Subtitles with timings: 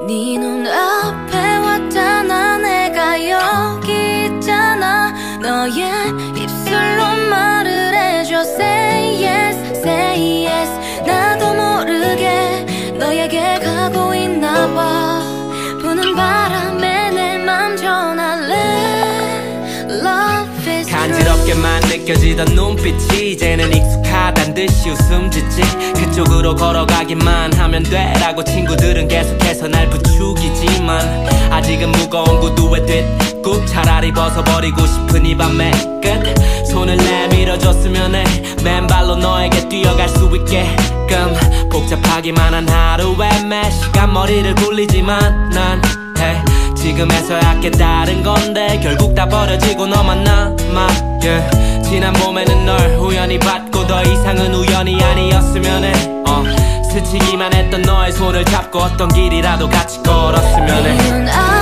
[0.00, 2.58] 네 눈앞에 왔잖아.
[2.58, 5.12] 내가 여기 있잖아.
[5.40, 6.33] 너의
[21.04, 25.60] 간지럽게만 느껴지던 눈빛이 이제는 익숙하단 듯이 웃음 짓지.
[25.92, 35.26] 그쪽으로 걸어가기만 하면 돼라고 친구들은 계속해서 날 부추기지만 아직은 무거운 구두에 뒷굽 차라리 벗어버리고 싶은
[35.26, 36.64] 이 밤의 끝.
[36.70, 38.24] 손을 내밀어줬으면 해
[38.64, 41.34] 맨발로 너에게 뛰어갈 수 있게끔
[41.70, 45.82] 복잡하기만 한 하루에 매 시간 머리를 굴리지만 난
[46.84, 50.86] 지금에서야 깨달은 건데 결국 다 버려지고 너만 남아.
[51.22, 51.82] Yeah.
[51.82, 55.92] 지난 봄에는 널 우연히 봤고 더 이상은 우연이 아니었으면 해
[56.28, 56.44] 어,
[56.92, 61.53] 스치기만 했던 너의 손을 잡고 어떤 길이라도 같이 걸었으면 해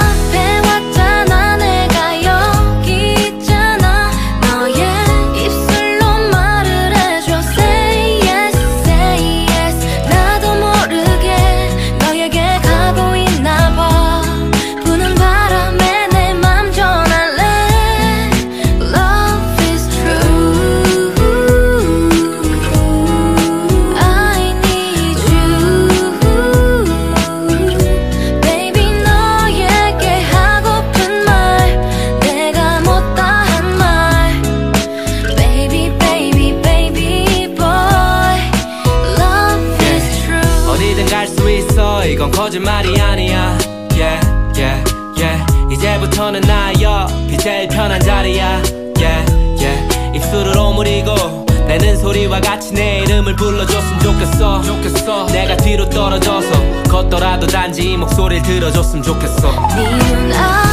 [42.43, 43.57] 거짓말이 아니야.
[43.93, 44.21] Yeah
[44.57, 44.85] yeah
[45.17, 45.73] yeah.
[45.73, 48.61] 이제부터는 나의 옆이 제일 편한 자리야.
[48.99, 49.25] Yeah
[49.61, 50.13] yeah.
[50.13, 54.61] 입술을 오므리고 내는 소리와 같이 내 이름을 불러줬으면 좋겠어.
[54.61, 55.27] 좋겠어.
[55.27, 59.53] 내가 뒤로 떨어져서 걷더라도 단지 이 목소리를 들어줬으면 좋겠어.
[59.77, 60.72] 네